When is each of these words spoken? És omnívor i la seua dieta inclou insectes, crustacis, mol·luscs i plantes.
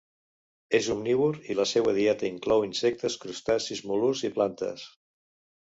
És 0.79 0.87
omnívor 0.95 1.37
i 1.51 1.57
la 1.59 1.67
seua 1.73 1.93
dieta 1.99 2.29
inclou 2.31 2.67
insectes, 2.71 3.21
crustacis, 3.27 3.87
mol·luscs 3.93 4.29
i 4.31 4.35
plantes. 4.41 4.93